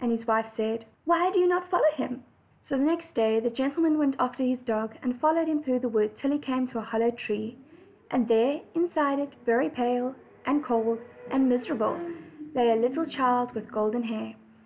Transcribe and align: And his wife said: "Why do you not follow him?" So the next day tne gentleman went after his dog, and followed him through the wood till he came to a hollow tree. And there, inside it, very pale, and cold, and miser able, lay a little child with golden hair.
And 0.00 0.10
his 0.10 0.26
wife 0.26 0.46
said: 0.56 0.86
"Why 1.04 1.30
do 1.30 1.38
you 1.38 1.46
not 1.46 1.68
follow 1.68 1.92
him?" 1.94 2.24
So 2.62 2.78
the 2.78 2.82
next 2.82 3.12
day 3.12 3.38
tne 3.40 3.50
gentleman 3.50 3.98
went 3.98 4.16
after 4.18 4.42
his 4.42 4.60
dog, 4.62 4.96
and 5.02 5.20
followed 5.20 5.48
him 5.48 5.62
through 5.62 5.80
the 5.80 5.88
wood 5.90 6.16
till 6.16 6.30
he 6.30 6.38
came 6.38 6.66
to 6.68 6.78
a 6.78 6.80
hollow 6.80 7.10
tree. 7.10 7.58
And 8.10 8.26
there, 8.26 8.62
inside 8.74 9.18
it, 9.18 9.34
very 9.44 9.68
pale, 9.68 10.14
and 10.46 10.64
cold, 10.64 10.98
and 11.30 11.50
miser 11.50 11.74
able, 11.74 12.00
lay 12.54 12.70
a 12.70 12.76
little 12.76 13.04
child 13.04 13.52
with 13.52 13.70
golden 13.70 14.04
hair. 14.04 14.34